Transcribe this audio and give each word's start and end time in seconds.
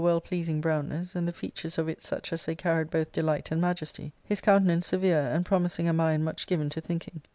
His 0.01 0.03
colour 0.03 0.13
was 0.15 0.17
of 0.17 0.17
a 0.17 0.17
well 0.17 0.21
pleasing 0.29 0.61
brownness, 0.61 1.15
and 1.15 1.27
the 1.27 1.31
features 1.31 1.77
of 1.77 1.87
it 1.87 2.01
such 2.03 2.33
as 2.33 2.47
they 2.47 2.55
carried 2.55 2.89
both 2.89 3.11
delight 3.11 3.51
and 3.51 3.61
majesty; 3.61 4.13
his 4.23 4.41
countenance 4.41 4.87
severe, 4.87 5.27
and 5.27 5.45
promising 5.45 5.87
a 5.87 5.93
mind 5.93 6.25
much 6.25 6.47
given 6.47 6.71
to 6.71 6.81
thinking. 6.81 7.21